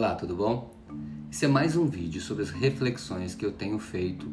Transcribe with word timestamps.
Olá, 0.00 0.14
tudo 0.14 0.34
bom? 0.34 0.74
Esse 1.30 1.44
é 1.44 1.48
mais 1.48 1.76
um 1.76 1.84
vídeo 1.84 2.22
sobre 2.22 2.42
as 2.42 2.48
reflexões 2.48 3.34
que 3.34 3.44
eu 3.44 3.52
tenho 3.52 3.78
feito. 3.78 4.32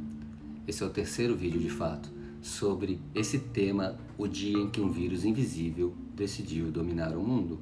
Esse 0.66 0.82
é 0.82 0.86
o 0.86 0.90
terceiro 0.90 1.36
vídeo 1.36 1.60
de 1.60 1.70
fato 1.70 2.10
sobre 2.42 3.02
esse 3.14 3.38
tema, 3.38 3.98
o 4.18 4.30
dia 4.30 4.58
em 4.58 4.70
que 4.70 4.80
um 4.80 4.90
vírus 4.90 5.26
invisível 5.26 5.94
decidiu 6.16 6.72
dominar 6.72 7.18
o 7.18 7.22
mundo. 7.22 7.60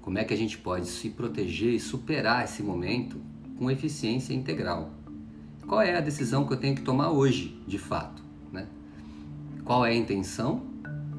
Como 0.00 0.16
é 0.16 0.24
que 0.24 0.32
a 0.32 0.36
gente 0.38 0.56
pode 0.56 0.86
se 0.86 1.10
proteger 1.10 1.74
e 1.74 1.78
superar 1.78 2.44
esse 2.44 2.62
momento 2.62 3.20
com 3.58 3.70
eficiência 3.70 4.32
integral? 4.32 4.90
Qual 5.66 5.82
é 5.82 5.94
a 5.94 6.00
decisão 6.00 6.46
que 6.46 6.54
eu 6.54 6.58
tenho 6.58 6.74
que 6.74 6.82
tomar 6.82 7.10
hoje, 7.10 7.60
de 7.66 7.76
fato? 7.76 8.22
Né? 8.50 8.66
Qual 9.66 9.84
é 9.84 9.90
a 9.90 9.94
intenção 9.94 10.62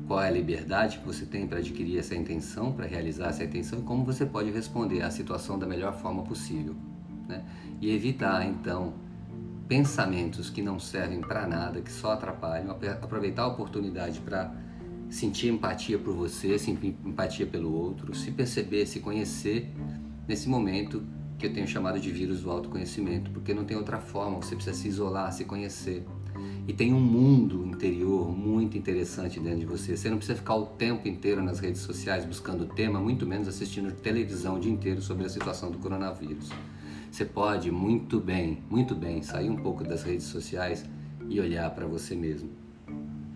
qual 0.08 0.22
é 0.22 0.28
a 0.28 0.32
liberdade 0.32 1.00
que 1.00 1.06
você 1.06 1.26
tem 1.26 1.48
para 1.48 1.60
adquirir 1.60 1.98
essa 1.98 2.16
intenção, 2.16 2.72
para 2.72 2.86
realizar 2.86 3.30
essa 3.30 3.44
intenção 3.44 3.80
e 3.80 3.82
como 3.84 4.04
você 4.04 4.26
pode 4.26 4.52
responder 4.52 5.02
à 5.02 5.10
situação 5.10 5.58
da 5.58 5.66
melhor 5.66 5.94
forma 5.94 6.24
possível. 6.24 6.76
Né? 7.28 7.44
E 7.80 7.90
evitar, 7.90 8.46
então, 8.46 8.94
pensamentos 9.68 10.50
que 10.50 10.62
não 10.62 10.80
servem 10.80 11.22
para 11.22 11.48
nada, 11.48 11.82
que 11.82 11.92
só 11.92 12.12
atrapalham, 12.12 12.72
aproveitar 13.02 13.44
a 13.44 13.48
oportunidade 13.48 14.20
para 14.20 14.54
sentir 15.10 15.50
empatia 15.50 15.98
por 15.98 16.14
você, 16.14 16.58
sentir 16.58 16.96
empatia 17.06 17.46
pelo 17.46 17.72
outro, 17.72 18.14
se 18.16 18.32
perceber, 18.32 18.86
se 18.86 19.00
conhecer 19.00 19.72
nesse 20.28 20.50
momento 20.50 21.04
que 21.38 21.48
eu 21.48 21.54
tenho 21.54 21.68
chamado 21.68 22.00
de 22.00 22.12
vírus 22.12 22.42
do 22.42 22.52
autoconhecimento, 22.52 23.30
porque 23.32 23.54
não 23.54 23.64
tem 23.64 23.78
outra 23.78 24.00
forma, 24.00 24.38
você 24.38 24.56
precisa 24.56 24.76
se 24.76 24.88
isolar, 24.88 25.32
se 25.32 25.46
conhecer. 25.46 26.06
E 26.66 26.72
tem 26.72 26.94
um 26.94 27.00
mundo 27.00 27.66
interior 27.66 28.32
muito 28.32 28.78
interessante 28.78 29.38
dentro 29.38 29.60
de 29.60 29.66
você. 29.66 29.98
Você 29.98 30.10
não 30.10 30.18
precisa 30.18 30.38
ficar 30.38 30.56
o 30.56 30.66
tempo 30.66 31.10
inteiro 31.10 31.44
nas 31.44 31.60
redes 31.60 31.82
sociais 31.82 32.24
buscando 32.24 32.66
tema, 32.66 33.02
muito 33.02 33.26
menos 33.28 33.50
assistindo 33.50 33.92
televisão 33.92 34.56
o 34.56 34.60
dia 34.60 34.72
inteiro 34.72 35.02
sobre 35.02 35.26
a 35.26 35.30
situação 35.30 35.70
do 35.70 35.78
coronavírus. 35.78 36.50
Você 37.12 37.26
pode 37.26 37.70
muito 37.70 38.18
bem, 38.18 38.60
muito 38.70 38.96
bem, 38.96 39.22
sair 39.22 39.50
um 39.50 39.58
pouco 39.58 39.84
das 39.84 40.04
redes 40.04 40.26
sociais 40.28 40.86
e 41.30 41.40
olhar 41.40 41.70
para 41.72 41.86
você 41.86 42.16
mesmo. 42.16 42.50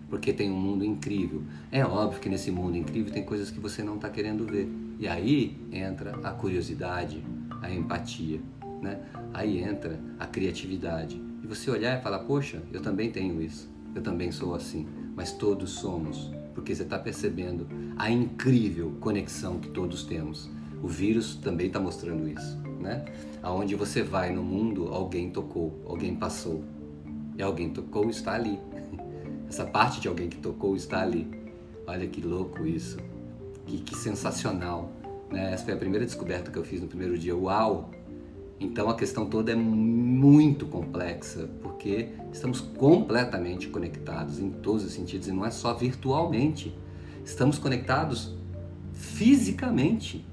Porque 0.08 0.32
tem 0.32 0.50
um 0.50 0.58
mundo 0.58 0.82
incrível. 0.82 1.42
É 1.70 1.84
óbvio 1.84 2.20
que 2.20 2.30
nesse 2.30 2.50
mundo 2.50 2.78
incrível 2.78 3.12
tem 3.12 3.24
coisas 3.24 3.50
que 3.50 3.60
você 3.60 3.82
não 3.82 3.96
está 3.96 4.08
querendo 4.08 4.46
ver. 4.46 4.68
E 4.98 5.06
aí 5.06 5.54
entra 5.70 6.18
a 6.24 6.30
curiosidade, 6.30 7.22
a 7.60 7.70
empatia, 7.70 8.40
né? 8.80 9.00
Aí 9.34 9.62
entra 9.62 10.00
a 10.18 10.26
criatividade. 10.26 11.27
Você 11.48 11.70
olhar 11.70 11.98
e 11.98 12.02
falar: 12.02 12.18
Poxa, 12.20 12.62
eu 12.70 12.82
também 12.82 13.10
tenho 13.10 13.40
isso, 13.40 13.70
eu 13.94 14.02
também 14.02 14.30
sou 14.30 14.54
assim. 14.54 14.86
Mas 15.16 15.32
todos 15.32 15.70
somos, 15.70 16.30
porque 16.54 16.74
você 16.74 16.82
está 16.82 16.98
percebendo 16.98 17.66
a 17.96 18.10
incrível 18.10 18.92
conexão 19.00 19.58
que 19.58 19.70
todos 19.70 20.04
temos. 20.04 20.50
O 20.82 20.86
vírus 20.86 21.36
também 21.36 21.68
está 21.68 21.80
mostrando 21.80 22.28
isso, 22.28 22.58
né? 22.78 23.02
Aonde 23.42 23.74
você 23.74 24.02
vai 24.02 24.30
no 24.30 24.42
mundo, 24.42 24.88
alguém 24.88 25.30
tocou, 25.30 25.82
alguém 25.86 26.14
passou. 26.14 26.62
E 27.38 27.42
alguém 27.42 27.70
tocou 27.70 28.10
está 28.10 28.34
ali. 28.34 28.60
Essa 29.48 29.64
parte 29.64 30.00
de 30.00 30.06
alguém 30.06 30.28
que 30.28 30.36
tocou 30.36 30.76
está 30.76 31.00
ali. 31.00 31.26
Olha 31.86 32.06
que 32.06 32.20
louco 32.20 32.66
isso. 32.66 32.98
Que, 33.66 33.78
que 33.78 33.96
sensacional. 33.96 34.92
Né? 35.30 35.54
Essa 35.54 35.64
foi 35.64 35.74
a 35.74 35.78
primeira 35.78 36.04
descoberta 36.04 36.50
que 36.50 36.58
eu 36.58 36.64
fiz 36.64 36.82
no 36.82 36.88
primeiro 36.88 37.16
dia. 37.18 37.34
Uau! 37.34 37.90
Então 38.60 38.88
a 38.90 38.96
questão 38.96 39.26
toda 39.26 39.52
é 39.52 39.54
muito 39.54 40.66
complexa, 40.66 41.48
porque 41.62 42.08
estamos 42.32 42.60
completamente 42.60 43.68
conectados 43.68 44.40
em 44.40 44.50
todos 44.50 44.84
os 44.84 44.92
sentidos 44.92 45.28
e 45.28 45.32
não 45.32 45.44
é 45.44 45.50
só 45.50 45.74
virtualmente. 45.74 46.76
Estamos 47.24 47.58
conectados 47.58 48.34
fisicamente. 48.92 50.24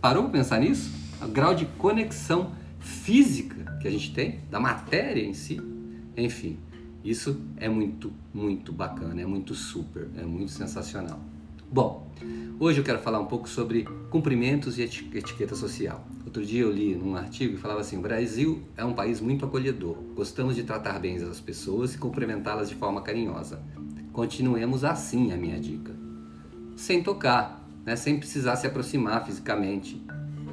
Parou 0.00 0.24
para 0.24 0.32
pensar 0.32 0.60
nisso? 0.60 0.90
O 1.20 1.28
grau 1.28 1.54
de 1.54 1.66
conexão 1.66 2.52
física 2.78 3.78
que 3.80 3.88
a 3.88 3.90
gente 3.90 4.12
tem 4.12 4.40
da 4.50 4.60
matéria 4.60 5.22
em 5.22 5.34
si. 5.34 5.60
Enfim, 6.16 6.58
isso 7.04 7.40
é 7.56 7.68
muito, 7.68 8.12
muito 8.32 8.72
bacana, 8.72 9.20
é 9.20 9.26
muito 9.26 9.54
super, 9.54 10.08
é 10.16 10.22
muito 10.22 10.52
sensacional. 10.52 11.20
Bom, 11.70 12.08
hoje 12.60 12.78
eu 12.80 12.84
quero 12.84 13.00
falar 13.00 13.18
um 13.18 13.26
pouco 13.26 13.48
sobre 13.48 13.84
cumprimentos 14.08 14.78
e 14.78 14.82
etiqueta 14.82 15.54
social. 15.54 16.06
Outro 16.36 16.50
dia 16.50 16.60
eu 16.60 16.70
li 16.70 16.94
num 16.94 17.16
artigo 17.16 17.54
e 17.54 17.56
falava 17.56 17.80
assim: 17.80 17.96
o 17.96 18.02
Brasil 18.02 18.62
é 18.76 18.84
um 18.84 18.92
país 18.92 19.22
muito 19.22 19.46
acolhedor. 19.46 19.96
Gostamos 20.14 20.54
de 20.54 20.64
tratar 20.64 20.98
bem 20.98 21.16
as 21.16 21.40
pessoas 21.40 21.94
e 21.94 21.98
cumprimentá-las 21.98 22.68
de 22.68 22.74
forma 22.74 23.00
carinhosa. 23.00 23.62
Continuemos 24.12 24.84
assim, 24.84 25.32
a 25.32 25.36
minha 25.38 25.58
dica. 25.58 25.96
Sem 26.76 27.02
tocar, 27.02 27.66
né? 27.86 27.96
sem 27.96 28.18
precisar 28.18 28.56
se 28.56 28.66
aproximar 28.66 29.24
fisicamente. 29.24 30.04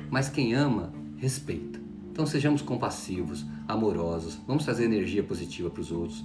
Mas 0.10 0.30
quem 0.30 0.54
ama, 0.54 0.94
respeita. 1.18 1.82
Então 2.14 2.26
sejamos 2.26 2.62
compassivos, 2.62 3.46
amorosos, 3.68 4.40
vamos 4.48 4.64
trazer 4.64 4.86
energia 4.86 5.22
positiva 5.22 5.70
para 5.70 5.82
os 5.82 5.92
outros. 5.92 6.24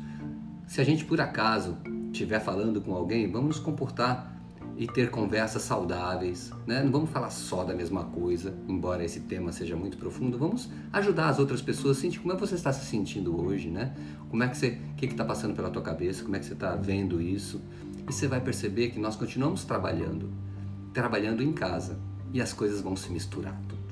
Se 0.68 0.80
a 0.80 0.84
gente 0.84 1.04
por 1.04 1.20
acaso 1.20 1.76
estiver 2.12 2.38
falando 2.38 2.80
com 2.80 2.94
alguém, 2.94 3.28
vamos 3.28 3.56
nos 3.56 3.58
comportar 3.58 4.27
e 4.78 4.86
ter 4.86 5.10
conversas 5.10 5.62
saudáveis, 5.62 6.52
né? 6.64 6.80
Não 6.84 6.92
vamos 6.92 7.10
falar 7.10 7.30
só 7.30 7.64
da 7.64 7.74
mesma 7.74 8.04
coisa, 8.04 8.54
embora 8.68 9.04
esse 9.04 9.18
tema 9.20 9.50
seja 9.50 9.74
muito 9.74 9.98
profundo. 9.98 10.38
Vamos 10.38 10.70
ajudar 10.92 11.30
as 11.30 11.40
outras 11.40 11.60
pessoas 11.60 11.98
a 11.98 12.00
sentir 12.00 12.20
como 12.20 12.32
é 12.32 12.36
que 12.36 12.40
você 12.40 12.54
está 12.54 12.72
se 12.72 12.86
sentindo 12.86 13.44
hoje, 13.44 13.68
né? 13.68 13.92
Como 14.30 14.40
é 14.40 14.46
que 14.46 14.56
você, 14.56 14.78
o 14.92 14.94
que 14.94 15.06
está 15.06 15.24
passando 15.24 15.56
pela 15.56 15.68
tua 15.68 15.82
cabeça? 15.82 16.22
Como 16.22 16.36
é 16.36 16.38
que 16.38 16.46
você 16.46 16.52
está 16.52 16.76
vendo 16.76 17.20
isso? 17.20 17.60
E 18.08 18.12
você 18.12 18.28
vai 18.28 18.40
perceber 18.40 18.90
que 18.90 19.00
nós 19.00 19.16
continuamos 19.16 19.64
trabalhando, 19.64 20.30
trabalhando 20.94 21.42
em 21.42 21.52
casa 21.52 21.98
e 22.32 22.40
as 22.40 22.52
coisas 22.52 22.80
vão 22.80 22.94
se 22.94 23.10
misturar 23.10 23.60
tudo, 23.68 23.82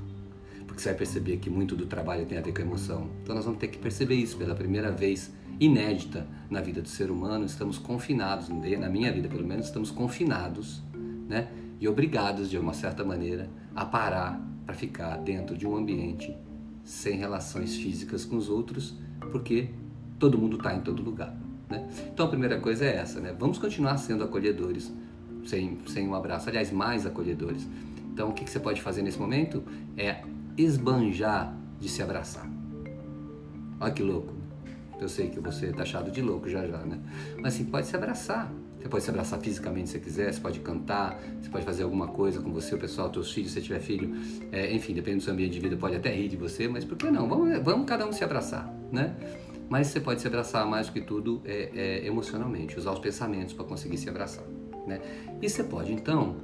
porque 0.69 0.81
você 0.81 0.91
vai 0.91 0.99
perceber 0.99 1.39
que 1.39 1.51
muito 1.51 1.75
do 1.75 1.87
trabalho 1.87 2.25
tem 2.27 2.39
a 2.39 2.41
ver 2.41 2.53
com 2.53 2.61
a 2.61 2.65
emoção. 2.65 3.11
Então 3.25 3.35
nós 3.35 3.45
vamos 3.45 3.59
ter 3.59 3.67
que 3.69 3.79
perceber 3.79 4.15
isso 4.15 4.37
pela 4.37 4.55
primeira 4.55 4.93
vez 4.93 5.33
inédita 5.59 6.27
na 6.51 6.61
vida 6.61 6.83
do 6.83 6.89
ser 6.89 7.11
humano, 7.11 7.45
estamos 7.45 7.79
confinados, 7.79 8.49
na 8.49 8.89
minha 8.89 9.13
vida 9.13 9.29
pelo 9.29 9.47
menos, 9.47 9.67
estamos 9.67 9.91
confinados 9.91 10.83
né? 11.29 11.49
e 11.81 11.89
obrigados, 11.89 12.49
de 12.51 12.59
uma 12.59 12.73
certa 12.73 13.05
maneira, 13.05 13.49
a 13.75 13.85
parar 13.85 14.41
para 14.65 14.75
ficar 14.75 15.17
dentro 15.19 15.57
de 15.57 15.67
um 15.67 15.77
ambiente 15.77 16.37
sem 16.85 17.17
relações 17.17 17.77
físicas 17.77 18.25
com 18.25 18.37
os 18.37 18.49
outros, 18.49 18.95
porque 19.33 19.71
todo 20.19 20.39
mundo 20.39 20.57
está 20.57 20.75
em 20.75 20.81
todo 20.81 21.03
lugar. 21.03 21.37
Né? 21.69 21.89
Então 22.13 22.27
a 22.27 22.29
primeira 22.29 22.61
coisa 22.61 22.85
é 22.85 22.97
essa, 22.97 23.21
né? 23.21 23.35
vamos 23.39 23.59
continuar 23.59 23.97
sendo 23.99 24.25
acolhedores, 24.25 24.93
sem, 25.45 25.79
sem 25.87 26.09
um 26.09 26.15
abraço, 26.15 26.49
aliás, 26.49 26.71
mais 26.71 27.07
acolhedores. 27.07 27.67
Então 28.13 28.31
o 28.31 28.33
que, 28.33 28.45
que 28.45 28.51
você 28.51 28.61
pode 28.61 28.81
fazer 28.81 29.03
nesse 29.03 29.19
momento 29.19 29.63
é 29.97 30.23
esbanjar 30.57 31.55
de 31.79 31.89
se 31.89 32.03
abraçar. 32.03 32.49
Olha 33.79 33.93
que 33.93 34.03
louco. 34.03 34.36
Eu 35.01 35.09
sei 35.09 35.29
que 35.29 35.39
você 35.41 35.67
é 35.67 35.73
taxado 35.73 36.11
de 36.11 36.23
louco 36.23 36.49
já 36.49 36.67
já, 36.67 36.79
né? 36.79 36.99
Mas 37.39 37.55
assim, 37.55 37.65
pode 37.65 37.87
se 37.87 37.97
abraçar. 37.97 38.51
Você 38.81 38.89
pode 38.89 39.05
se 39.05 39.11
abraçar 39.11 39.41
fisicamente 39.41 39.89
se 39.89 39.95
você 39.95 40.01
quiser, 40.01 40.33
você 40.33 40.41
pode 40.41 40.61
cantar, 40.61 41.21
você 41.41 41.51
pode 41.51 41.65
fazer 41.65 41.83
alguma 41.83 42.07
coisa 42.07 42.41
com 42.41 42.53
você, 42.53 42.75
o 42.75 42.79
pessoal, 42.79 43.11
teus 43.11 43.33
filhos, 43.33 43.51
se 43.51 43.61
tiver 43.61 43.81
filho, 43.81 44.15
é, 44.53 44.73
enfim, 44.73 44.95
depende 44.95 45.17
do 45.17 45.23
seu 45.25 45.33
ambiente 45.33 45.55
de 45.55 45.61
vida, 45.61 45.77
pode 45.77 45.97
até 45.97 46.15
rir 46.15 46.29
de 46.29 46.37
você, 46.37 46.69
mas 46.69 46.85
por 46.85 46.97
que 46.97 47.11
não? 47.11 47.29
Vamos, 47.29 47.59
vamos 47.65 47.87
cada 47.87 48.07
um 48.07 48.13
se 48.13 48.23
abraçar, 48.23 48.73
né? 48.93 49.17
Mas 49.69 49.89
você 49.89 49.99
pode 49.99 50.21
se 50.21 50.29
abraçar 50.29 50.65
mais 50.67 50.87
do 50.87 50.93
que 50.93 51.01
tudo 51.01 51.43
é, 51.45 51.71
é, 51.75 52.07
emocionalmente, 52.07 52.79
usar 52.79 52.93
os 52.93 53.01
pensamentos 53.01 53.53
para 53.53 53.65
conseguir 53.65 53.99
se 53.99 54.09
abraçar, 54.09 54.45
né? 54.87 55.01
E 55.43 55.51
você 55.51 55.65
pode 55.65 55.93
então 55.93 56.37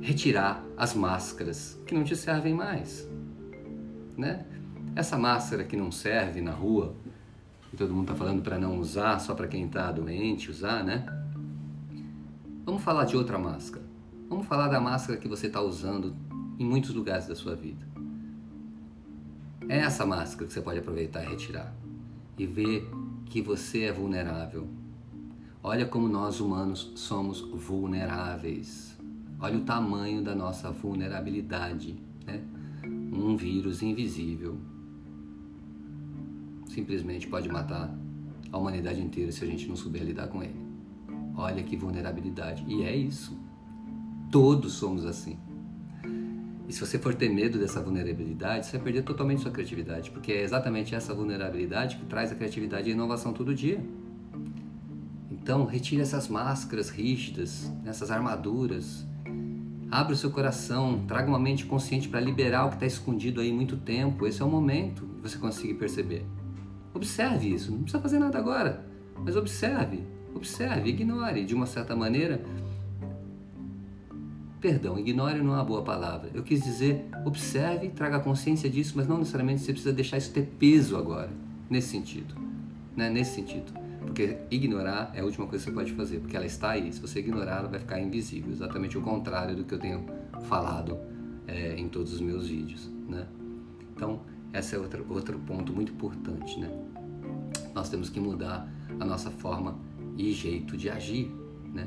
retirar 0.00 0.64
as 0.76 0.94
máscaras 0.94 1.80
que 1.86 1.94
não 1.94 2.02
te 2.02 2.16
servem 2.16 2.54
mais, 2.54 3.08
né? 4.16 4.44
Essa 4.96 5.16
máscara 5.16 5.62
que 5.62 5.76
não 5.76 5.92
serve 5.92 6.40
na 6.40 6.52
rua, 6.52 6.96
que 7.76 7.84
todo 7.84 7.92
mundo 7.92 8.10
está 8.10 8.14
falando 8.14 8.42
para 8.42 8.58
não 8.58 8.80
usar, 8.80 9.18
só 9.18 9.34
para 9.34 9.46
quem 9.46 9.66
está 9.66 9.92
doente 9.92 10.50
usar, 10.50 10.82
né? 10.82 11.04
Vamos 12.64 12.82
falar 12.82 13.04
de 13.04 13.14
outra 13.14 13.38
máscara. 13.38 13.84
Vamos 14.30 14.46
falar 14.46 14.68
da 14.68 14.80
máscara 14.80 15.18
que 15.18 15.28
você 15.28 15.46
está 15.46 15.60
usando 15.60 16.16
em 16.58 16.64
muitos 16.64 16.94
lugares 16.94 17.26
da 17.26 17.34
sua 17.34 17.54
vida. 17.54 17.86
É 19.68 19.76
essa 19.80 20.06
máscara 20.06 20.46
que 20.46 20.54
você 20.54 20.62
pode 20.62 20.78
aproveitar 20.78 21.22
e 21.22 21.28
retirar 21.28 21.70
e 22.38 22.46
ver 22.46 22.90
que 23.26 23.42
você 23.42 23.82
é 23.82 23.92
vulnerável. 23.92 24.66
Olha 25.62 25.84
como 25.84 26.08
nós 26.08 26.40
humanos 26.40 26.92
somos 26.94 27.42
vulneráveis. 27.42 28.96
Olha 29.38 29.58
o 29.58 29.64
tamanho 29.64 30.24
da 30.24 30.34
nossa 30.34 30.70
vulnerabilidade. 30.70 31.94
Né? 32.24 32.42
Um 33.12 33.36
vírus 33.36 33.82
invisível 33.82 34.58
simplesmente 36.76 37.26
pode 37.26 37.48
matar 37.48 37.90
a 38.52 38.58
humanidade 38.58 39.00
inteira 39.00 39.32
se 39.32 39.42
a 39.42 39.46
gente 39.46 39.66
não 39.66 39.76
souber 39.76 40.02
lidar 40.02 40.28
com 40.28 40.42
ele. 40.42 40.60
Olha 41.34 41.62
que 41.62 41.74
vulnerabilidade. 41.74 42.64
E 42.68 42.82
é 42.82 42.94
isso. 42.94 43.34
Todos 44.30 44.74
somos 44.74 45.06
assim. 45.06 45.38
E 46.68 46.72
se 46.72 46.80
você 46.80 46.98
for 46.98 47.14
ter 47.14 47.30
medo 47.30 47.58
dessa 47.58 47.80
vulnerabilidade, 47.80 48.66
você 48.66 48.72
vai 48.72 48.84
perder 48.84 49.02
totalmente 49.04 49.40
sua 49.40 49.50
criatividade, 49.50 50.10
porque 50.10 50.32
é 50.32 50.42
exatamente 50.42 50.94
essa 50.94 51.14
vulnerabilidade 51.14 51.96
que 51.96 52.04
traz 52.04 52.30
a 52.30 52.34
criatividade 52.34 52.88
e 52.88 52.92
a 52.92 52.94
inovação 52.94 53.32
todo 53.32 53.54
dia. 53.54 53.82
Então, 55.30 55.64
retire 55.64 56.02
essas 56.02 56.28
máscaras 56.28 56.90
rígidas, 56.90 57.72
essas 57.86 58.10
armaduras. 58.10 59.06
Abra 59.90 60.12
o 60.12 60.16
seu 60.16 60.30
coração, 60.30 61.04
traga 61.06 61.28
uma 61.28 61.38
mente 61.38 61.64
consciente 61.64 62.08
para 62.08 62.20
liberar 62.20 62.66
o 62.66 62.68
que 62.68 62.74
está 62.74 62.86
escondido 62.86 63.40
aí 63.40 63.52
muito 63.52 63.76
tempo. 63.76 64.26
Esse 64.26 64.42
é 64.42 64.44
o 64.44 64.50
momento 64.50 65.06
que 65.06 65.22
você 65.22 65.38
conseguir 65.38 65.74
perceber. 65.74 66.26
Observe 66.96 67.52
isso, 67.52 67.70
não 67.70 67.82
precisa 67.82 68.02
fazer 68.02 68.18
nada 68.18 68.38
agora, 68.38 68.82
mas 69.22 69.36
observe, 69.36 70.02
observe, 70.34 70.88
ignore 70.88 71.44
de 71.44 71.54
uma 71.54 71.66
certa 71.66 71.94
maneira. 71.94 72.40
Perdão, 74.62 74.98
ignore 74.98 75.42
não 75.42 75.52
é 75.52 75.56
uma 75.56 75.64
boa 75.64 75.82
palavra. 75.82 76.30
Eu 76.32 76.42
quis 76.42 76.64
dizer, 76.64 77.04
observe, 77.22 77.90
traga 77.90 78.18
consciência 78.18 78.70
disso, 78.70 78.94
mas 78.96 79.06
não 79.06 79.18
necessariamente 79.18 79.60
você 79.60 79.72
precisa 79.72 79.92
deixar 79.92 80.16
isso 80.16 80.32
ter 80.32 80.46
peso 80.58 80.96
agora, 80.96 81.28
nesse 81.68 81.88
sentido. 81.88 82.34
Né? 82.96 83.10
Nesse 83.10 83.34
sentido. 83.34 83.70
Porque 84.00 84.38
ignorar 84.50 85.10
é 85.12 85.20
a 85.20 85.24
última 85.24 85.46
coisa 85.46 85.62
que 85.62 85.70
você 85.70 85.76
pode 85.76 85.92
fazer, 85.92 86.20
porque 86.20 86.34
ela 86.34 86.46
está 86.46 86.70
aí. 86.70 86.90
Se 86.94 87.00
você 87.00 87.18
ignorar, 87.18 87.58
ela 87.58 87.68
vai 87.68 87.78
ficar 87.78 88.00
invisível. 88.00 88.50
Exatamente 88.50 88.96
o 88.96 89.02
contrário 89.02 89.54
do 89.54 89.64
que 89.64 89.74
eu 89.74 89.78
tenho 89.78 90.06
falado 90.48 90.98
é, 91.46 91.74
em 91.76 91.88
todos 91.90 92.14
os 92.14 92.22
meus 92.22 92.48
vídeos. 92.48 92.90
Né? 93.06 93.26
Então, 93.94 94.22
esse 94.52 94.74
é 94.74 94.78
outro, 94.78 95.04
outro 95.08 95.38
ponto 95.38 95.72
muito 95.72 95.92
importante. 95.92 96.58
Né? 96.58 96.70
Nós 97.74 97.88
temos 97.88 98.08
que 98.08 98.20
mudar 98.20 98.68
a 98.98 99.04
nossa 99.04 99.30
forma 99.30 99.78
e 100.16 100.32
jeito 100.32 100.76
de 100.76 100.88
agir. 100.88 101.30
Né? 101.72 101.86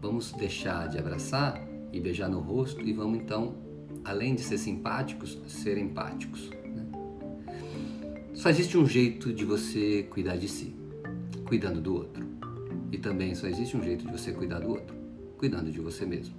Vamos 0.00 0.32
deixar 0.32 0.88
de 0.88 0.98
abraçar 0.98 1.60
e 1.92 2.00
beijar 2.00 2.28
no 2.28 2.40
rosto 2.40 2.80
e 2.80 2.92
vamos 2.92 3.18
então, 3.18 3.54
além 4.04 4.34
de 4.34 4.42
ser 4.42 4.58
simpáticos, 4.58 5.38
ser 5.46 5.78
empáticos. 5.78 6.50
Né? 6.50 6.86
Só 8.34 8.50
existe 8.50 8.76
um 8.76 8.86
jeito 8.86 9.32
de 9.32 9.44
você 9.44 10.02
cuidar 10.10 10.36
de 10.36 10.48
si 10.48 10.76
cuidando 11.46 11.80
do 11.80 11.94
outro. 11.94 12.26
E 12.92 12.98
também 12.98 13.34
só 13.34 13.46
existe 13.46 13.76
um 13.76 13.82
jeito 13.82 14.04
de 14.04 14.12
você 14.12 14.32
cuidar 14.32 14.60
do 14.60 14.68
outro, 14.68 14.94
cuidando 15.38 15.70
de 15.70 15.80
você 15.80 16.04
mesmo. 16.04 16.34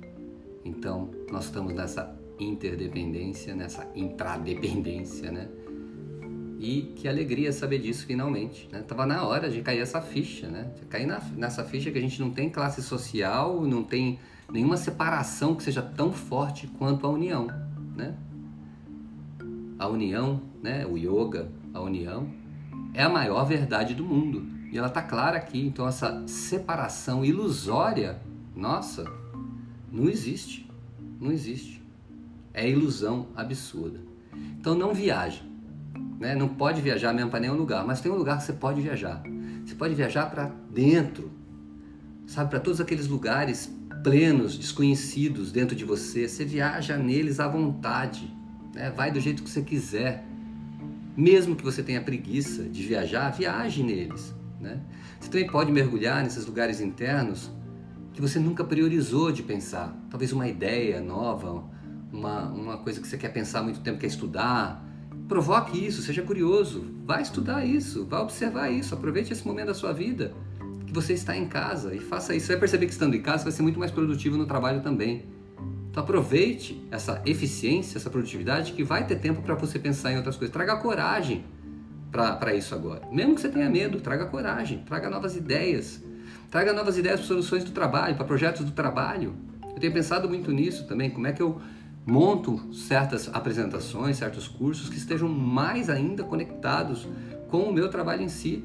Então, 0.63 1.09
nós 1.31 1.45
estamos 1.45 1.73
nessa 1.73 2.17
interdependência, 2.39 3.55
nessa 3.55 3.89
intradependência, 3.95 5.31
né? 5.31 5.49
E 6.59 6.93
que 6.95 7.07
alegria 7.07 7.51
saber 7.51 7.79
disso 7.79 8.05
finalmente, 8.05 8.67
né? 8.71 8.81
Tava 8.81 9.05
na 9.05 9.25
hora 9.25 9.49
de 9.49 9.61
cair 9.61 9.79
essa 9.79 10.01
ficha, 10.01 10.47
né? 10.47 10.71
Cair 10.89 11.05
na, 11.05 11.19
nessa 11.35 11.63
ficha 11.63 11.91
que 11.91 11.97
a 11.97 12.01
gente 12.01 12.19
não 12.19 12.31
tem 12.31 12.49
classe 12.49 12.81
social, 12.81 13.61
não 13.61 13.83
tem 13.83 14.19
nenhuma 14.51 14.77
separação 14.77 15.55
que 15.55 15.63
seja 15.63 15.81
tão 15.81 16.11
forte 16.11 16.67
quanto 16.67 17.05
a 17.05 17.09
união, 17.09 17.47
né? 17.95 18.15
A 19.77 19.87
união, 19.87 20.41
né? 20.61 20.85
O 20.85 20.97
yoga, 20.97 21.51
a 21.73 21.81
união 21.81 22.27
é 22.93 23.03
a 23.03 23.09
maior 23.09 23.45
verdade 23.45 23.93
do 23.93 24.03
mundo. 24.03 24.47
E 24.71 24.77
ela 24.77 24.87
está 24.87 25.01
clara 25.01 25.37
aqui. 25.37 25.65
Então, 25.65 25.87
essa 25.87 26.27
separação 26.27 27.23
ilusória, 27.23 28.19
nossa, 28.55 29.05
não 29.91 30.09
existe. 30.09 30.69
Não 31.19 31.31
existe. 31.31 31.83
É 32.57 32.68
ilusão 32.68 33.27
absurda. 33.36 34.00
Então, 34.59 34.74
não 34.74 34.92
viaje. 34.92 35.44
Né? 36.19 36.36
Não 36.36 36.48
pode 36.48 36.81
viajar 36.81 37.13
mesmo 37.13 37.30
para 37.30 37.39
nenhum 37.39 37.54
lugar, 37.54 37.86
mas 37.86 38.01
tem 38.01 38.12
um 38.12 38.15
lugar 38.15 38.39
que 38.39 38.45
você 38.45 38.54
pode 38.54 38.81
viajar. 38.81 39.21
Você 39.63 39.75
pode 39.75 39.94
viajar 39.94 40.25
para 40.31 40.51
dentro, 40.71 41.31
sabe? 42.25 42.50
Para 42.50 42.59
todos 42.59 42.81
aqueles 42.81 43.07
lugares 43.07 43.71
plenos, 44.04 44.57
desconhecidos 44.57 45.51
dentro 45.51 45.75
de 45.75 45.86
você. 45.86 46.27
Você 46.27 46.45
viaja 46.45 46.98
neles 46.98 47.39
à 47.39 47.48
vontade. 47.48 48.36
Né? 48.74 48.89
Vai 48.89 49.12
do 49.12 49.19
jeito 49.19 49.44
que 49.44 49.50
você 49.51 49.62
quiser. 49.62 50.25
Mesmo 51.15 51.56
que 51.56 51.63
você 51.63 51.83
tenha 51.83 52.01
preguiça 52.01 52.63
de 52.63 52.81
viajar, 52.81 53.30
viaje 53.30 53.83
neles. 53.83 54.33
Né? 54.59 54.80
Você 55.19 55.30
também 55.30 55.45
pode 55.48 55.71
mergulhar 55.71 56.24
nesses 56.24 56.48
lugares 56.48 56.81
internos 56.81 57.51
que 58.13 58.21
você 58.21 58.39
nunca 58.39 58.63
priorizou 58.63 59.31
de 59.31 59.44
pensar. 59.44 59.95
Talvez 60.09 60.33
uma 60.33 60.48
ideia 60.48 61.00
nova, 61.00 61.63
uma, 62.12 62.44
uma 62.50 62.77
coisa 62.77 63.01
que 63.01 63.07
você 63.07 63.18
quer 63.18 63.30
pensar 63.30 63.62
muito 63.63 63.80
tempo, 63.81 64.00
quer 64.00 64.07
estudar. 64.07 64.83
Provoque 65.27 65.86
isso, 65.86 66.01
seja 66.01 66.21
curioso, 66.21 66.86
vá 67.06 67.19
estudar 67.21 67.65
isso, 67.65 68.06
vá 68.06 68.21
observar 68.21 68.69
isso, 68.69 68.94
aproveite 68.94 69.33
esse 69.33 69.45
momento 69.45 69.68
da 69.68 69.74
sua 69.74 69.92
vida 69.92 70.33
que 70.86 70.94
você 70.94 71.13
está 71.13 71.36
em 71.36 71.45
casa 71.45 71.94
e 71.94 72.00
faça 72.00 72.33
isso. 72.33 72.45
Você 72.45 72.54
vai 72.54 72.59
perceber 72.62 72.86
que 72.86 72.94
estando 72.94 73.13
em 73.15 73.21
casa 73.21 73.44
vai 73.44 73.51
ser 73.51 73.62
muito 73.62 73.77
mais 73.77 73.92
produtivo 73.92 74.38
no 74.38 74.45
trabalho 74.45 74.81
também. 74.81 75.25
Então 75.92 76.01
aproveite 76.01 76.81
essa 76.89 77.21
eficiência, 77.25 77.98
essa 77.98 78.09
produtividade 78.09 78.71
que 78.71 78.83
vai 78.83 79.06
ter 79.06 79.18
tempo 79.18 79.42
para 79.42 79.56
você 79.56 79.77
pensar 79.77 80.13
em 80.13 80.18
outras 80.18 80.38
coisas. 80.38 80.54
Traga 80.54 80.77
coragem 80.77 81.44
para 82.12 82.54
isso 82.54 82.74
agora. 82.74 83.01
Mesmo 83.12 83.36
que 83.36 83.42
você 83.42 83.50
tenha 83.50 83.69
medo, 83.69 84.00
traga 84.00 84.25
coragem, 84.27 84.80
traga 84.86 85.09
novas 85.09 85.36
ideias, 85.36 86.01
traga 86.50 86.71
novas 86.71 86.98
ideias 86.98 87.19
para 87.19 87.27
soluções 87.27 87.63
do 87.63 87.71
trabalho, 87.71 88.15
para 88.15 88.25
projetos 88.25 88.63
do 88.63 88.71
trabalho. 88.71 89.36
Eu 89.75 89.80
tenho 89.80 89.94
pensado 89.94 90.30
muito 90.30 90.51
nisso 90.51 90.88
também, 90.88 91.09
como 91.09 91.27
é 91.27 91.33
que 91.33 91.42
eu 91.42 91.59
monto 92.07 92.74
certas 92.74 93.30
apresentações, 93.33 94.18
certos 94.18 94.48
cursos 94.48 94.89
que 94.89 94.98
estejam 94.98 95.27
mais 95.27 95.89
ainda 95.89 96.24
conectados 96.24 97.07
com 97.50 97.63
o 97.63 97.74
meu 97.74 97.89
trabalho 97.89 98.24
em 98.24 98.30
si. 98.30 98.63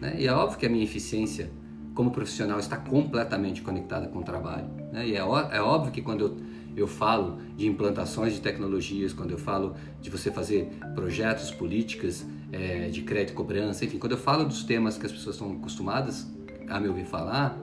Né? 0.00 0.16
E 0.18 0.26
é 0.26 0.32
óbvio 0.32 0.58
que 0.58 0.66
a 0.66 0.68
minha 0.68 0.84
eficiência 0.84 1.50
como 1.94 2.10
profissional 2.10 2.58
está 2.58 2.76
completamente 2.76 3.62
conectada 3.62 4.06
com 4.08 4.18
o 4.18 4.22
trabalho. 4.22 4.68
Né? 4.92 5.08
E 5.08 5.14
é, 5.14 5.18
é 5.18 5.60
óbvio 5.60 5.90
que 5.90 6.02
quando 6.02 6.20
eu 6.20 6.52
eu 6.76 6.86
falo 6.86 7.38
de 7.56 7.66
implantações 7.66 8.32
de 8.32 8.40
tecnologias, 8.40 9.12
quando 9.12 9.30
eu 9.30 9.38
falo 9.38 9.74
de 10.00 10.10
você 10.10 10.30
fazer 10.30 10.70
projetos, 10.94 11.50
políticas 11.50 12.26
é, 12.50 12.88
de 12.88 13.02
crédito 13.02 13.32
e 13.32 13.34
cobrança, 13.34 13.84
enfim, 13.84 13.98
quando 13.98 14.12
eu 14.12 14.18
falo 14.18 14.44
dos 14.44 14.64
temas 14.64 14.96
que 14.96 15.06
as 15.06 15.12
pessoas 15.12 15.36
estão 15.36 15.52
acostumadas 15.52 16.26
a 16.68 16.80
me 16.80 16.88
ouvir 16.88 17.04
falar, 17.04 17.58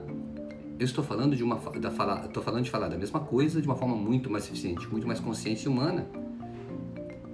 eu 0.80 0.86
estou 0.86 1.04
falando 1.04 1.36
de 1.36 1.44
uma 1.44 1.56
da 1.78 1.90
fala, 1.90 2.24
estou 2.24 2.42
falando 2.42 2.64
de 2.64 2.70
falar 2.70 2.88
da 2.88 2.96
mesma 2.96 3.20
coisa 3.20 3.60
de 3.60 3.68
uma 3.68 3.76
forma 3.76 3.94
muito 3.94 4.30
mais 4.30 4.46
eficiente, 4.46 4.88
muito 4.88 5.06
mais 5.06 5.20
consciência 5.20 5.70
humana. 5.70 6.06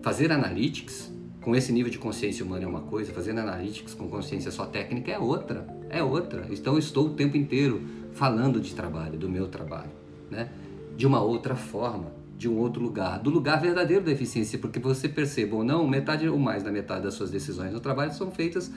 Fazer 0.03 0.33
analytics 0.33 1.13
com 1.41 1.55
esse 1.55 1.73
nível 1.73 1.89
de 1.89 1.97
consciência 1.97 2.45
humana 2.45 2.65
é 2.65 2.67
uma 2.67 2.81
coisa, 2.81 3.13
fazer 3.13 3.31
analytics 3.31 3.95
com 3.95 4.09
consciência 4.09 4.51
só 4.51 4.67
técnica 4.67 5.13
é 5.13 5.19
outra, 5.19 5.65
é 5.89 6.03
outra. 6.03 6.49
Então 6.51 6.73
eu 6.73 6.81
estou 6.81 7.07
o 7.07 7.11
tempo 7.11 7.37
inteiro 7.37 7.81
falando 8.15 8.61
de 8.61 8.75
trabalho, 8.75 9.17
do 9.17 9.29
meu 9.29 9.47
trabalho, 9.47 9.93
né? 10.29 10.51
de 10.97 11.07
uma 11.07 11.23
outra 11.23 11.55
forma, 11.55 12.11
de 12.37 12.49
um 12.49 12.59
outro 12.59 12.83
lugar, 12.83 13.21
do 13.21 13.31
lugar 13.31 13.61
verdadeiro 13.61 14.05
da 14.05 14.11
eficiência, 14.11 14.59
porque 14.59 14.81
você 14.81 15.09
perceba 15.09 15.55
ou 15.55 15.63
não, 15.63 15.87
metade 15.87 16.29
ou 16.29 16.37
mais 16.37 16.65
da 16.65 16.73
metade 16.73 17.05
das 17.05 17.15
suas 17.15 17.31
decisões 17.31 17.73
no 17.73 17.79
trabalho 17.79 18.13
são 18.13 18.33
feitas 18.33 18.73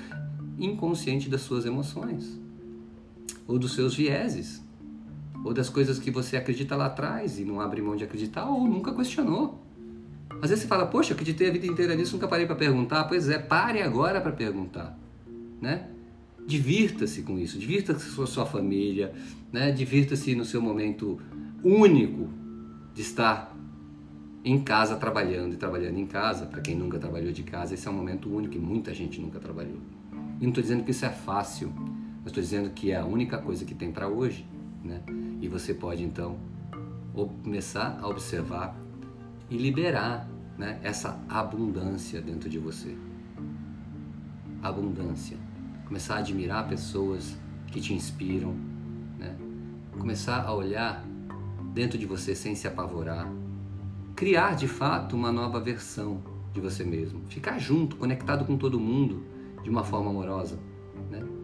inconsciente 0.60 1.28
das 1.28 1.42
suas 1.42 1.66
emoções, 1.66 2.40
ou 3.48 3.58
dos 3.58 3.74
seus 3.74 3.96
vieses, 3.96 4.64
ou 5.44 5.54
das 5.54 5.70
coisas 5.70 6.00
que 6.00 6.12
você 6.12 6.38
acredita 6.38 6.76
lá 6.76 6.88
atrás 6.88 7.40
e 7.40 7.44
não 7.44 7.62
abre 7.62 7.82
mão 7.82 7.96
de 7.96 8.04
acreditar 8.04 8.46
ou 8.46 8.68
nunca 8.68 8.94
questionou. 8.94 9.64
Às 10.42 10.50
vezes 10.50 10.64
você 10.64 10.68
fala, 10.68 10.86
poxa, 10.86 11.14
acreditei 11.14 11.50
a 11.50 11.52
vida 11.52 11.66
inteira 11.66 11.96
nisso, 11.96 12.14
nunca 12.14 12.28
parei 12.28 12.46
para 12.46 12.56
perguntar. 12.56 13.06
Pois 13.06 13.30
é, 13.30 13.38
pare 13.38 13.82
agora 13.82 14.22
para 14.22 14.32
perguntar, 14.32 14.98
né? 15.62 15.88
Divirta-se 16.46 17.22
com 17.22 17.38
isso, 17.38 17.60
divirta-se 17.60 18.16
com 18.16 18.24
a 18.24 18.28
sua 18.28 18.46
família, 18.46 19.14
né? 19.52 19.72
Divirta-se 19.72 20.36
no 20.36 20.46
seu 20.46 20.62
momento 20.62 21.20
único 21.64 22.30
de 22.94 23.02
estar 23.02 23.56
em 24.44 24.62
casa 24.62 24.96
trabalhando 24.96 25.54
e 25.54 25.58
trabalhando 25.58 25.98
em 25.98 26.06
casa. 26.06 26.46
Para 26.46 26.62
quem 26.62 26.76
nunca 26.76 26.98
trabalhou 26.98 27.32
de 27.32 27.44
casa, 27.44 27.74
esse 27.74 27.88
é 27.88 27.92
um 27.92 27.94
momento 27.94 28.34
único 28.34 28.56
e 28.56 28.60
muita 28.60 28.94
gente 28.94 29.20
nunca 29.20 29.40
trabalhou. 29.40 29.78
E 30.40 30.44
não 30.44 30.50
estou 30.50 30.62
dizendo 30.62 30.84
que 30.84 30.92
isso 30.92 31.06
é 31.06 31.10
fácil, 31.10 31.72
mas 32.30 32.38
estou 32.38 32.44
dizendo 32.44 32.70
que 32.70 32.92
é 32.92 32.98
a 32.98 33.06
única 33.06 33.40
coisa 33.40 33.66
que 33.66 33.74
tem 33.74 33.92
para 33.92 34.08
hoje, 34.08 34.46
né? 34.84 35.02
E 35.42 35.48
você 35.48 35.74
pode 35.74 36.04
então 36.04 36.38
começar 37.44 37.98
a 38.00 38.08
observar 38.08 38.76
e 39.50 39.58
liberar 39.58 40.30
né, 40.58 40.80
essa 40.84 41.20
abundância 41.28 42.22
dentro 42.22 42.48
de 42.48 42.60
você. 42.60 42.96
Abundância. 44.62 45.38
Começar 45.88 46.16
a 46.16 46.18
admirar 46.20 46.68
pessoas 46.68 47.36
que 47.68 47.82
te 47.82 47.94
inspiram, 47.96 48.54
né? 49.18 49.36
Começar 49.98 50.44
a 50.44 50.54
olhar 50.54 51.04
dentro 51.74 51.98
de 51.98 52.06
você 52.06 52.36
sem 52.36 52.54
se 52.54 52.68
apavorar. 52.68 53.28
Criar 54.16 54.56
de 54.56 54.68
fato 54.68 55.16
uma 55.16 55.32
nova 55.32 55.60
versão 55.60 56.22
de 56.54 56.62
você 56.62 56.84
mesmo. 56.84 57.22
Ficar 57.28 57.58
junto, 57.58 57.96
conectado 57.96 58.46
com 58.46 58.56
todo 58.56 58.80
mundo 58.80 59.24
de 59.64 59.70
uma 59.70 59.84
forma 59.84 60.12
amorosa. 60.12 60.60
Né? 61.10 61.39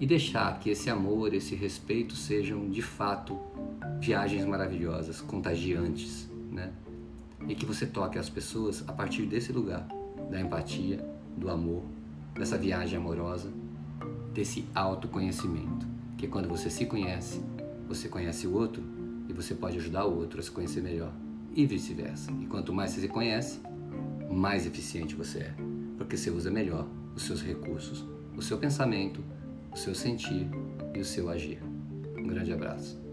E 0.00 0.06
deixar 0.06 0.58
que 0.58 0.70
esse 0.70 0.90
amor, 0.90 1.32
esse 1.34 1.54
respeito 1.54 2.14
sejam 2.16 2.68
de 2.68 2.82
fato 2.82 3.38
viagens 4.00 4.44
maravilhosas, 4.44 5.20
contagiantes. 5.20 6.28
Né? 6.50 6.72
E 7.46 7.54
que 7.54 7.64
você 7.64 7.86
toque 7.86 8.18
as 8.18 8.28
pessoas 8.28 8.84
a 8.86 8.92
partir 8.92 9.26
desse 9.26 9.52
lugar 9.52 9.86
da 10.30 10.40
empatia, 10.40 11.04
do 11.36 11.50
amor, 11.50 11.84
dessa 12.34 12.56
viagem 12.58 12.98
amorosa, 12.98 13.52
desse 14.32 14.64
autoconhecimento. 14.74 15.86
Que 16.16 16.26
quando 16.26 16.48
você 16.48 16.70
se 16.70 16.86
conhece, 16.86 17.40
você 17.86 18.08
conhece 18.08 18.46
o 18.46 18.54
outro 18.54 18.82
e 19.28 19.32
você 19.32 19.54
pode 19.54 19.78
ajudar 19.78 20.06
o 20.06 20.16
outro 20.16 20.40
a 20.40 20.42
se 20.42 20.50
conhecer 20.50 20.82
melhor 20.82 21.12
e 21.54 21.66
vice-versa. 21.66 22.30
E 22.40 22.46
quanto 22.46 22.72
mais 22.72 22.90
você 22.90 23.02
se 23.02 23.08
conhece, 23.08 23.60
mais 24.30 24.66
eficiente 24.66 25.14
você 25.14 25.38
é, 25.38 25.54
porque 25.96 26.16
você 26.16 26.30
usa 26.30 26.50
melhor 26.50 26.86
os 27.14 27.22
seus 27.22 27.42
recursos, 27.42 28.04
o 28.36 28.42
seu 28.42 28.58
pensamento, 28.58 29.22
o 29.74 29.76
seu 29.76 29.94
sentir 29.94 30.48
e 30.94 31.00
o 31.00 31.04
seu 31.04 31.28
agir. 31.28 31.60
Um 32.16 32.28
grande 32.28 32.52
abraço. 32.52 33.03